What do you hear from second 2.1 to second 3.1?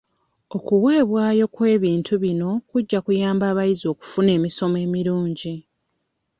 bino kujja